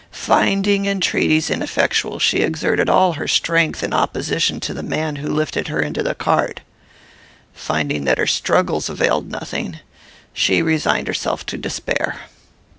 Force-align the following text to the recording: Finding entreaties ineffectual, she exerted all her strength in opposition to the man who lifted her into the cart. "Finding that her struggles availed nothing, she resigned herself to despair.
Finding 0.09 0.87
entreaties 0.87 1.51
ineffectual, 1.51 2.17
she 2.17 2.39
exerted 2.39 2.89
all 2.89 3.13
her 3.13 3.27
strength 3.27 3.83
in 3.83 3.93
opposition 3.93 4.59
to 4.61 4.73
the 4.73 4.81
man 4.81 5.17
who 5.17 5.27
lifted 5.29 5.67
her 5.67 5.79
into 5.79 6.01
the 6.01 6.15
cart. 6.15 6.61
"Finding 7.53 8.05
that 8.05 8.17
her 8.17 8.25
struggles 8.25 8.89
availed 8.89 9.29
nothing, 9.29 9.77
she 10.33 10.63
resigned 10.63 11.05
herself 11.05 11.45
to 11.45 11.55
despair. 11.55 12.21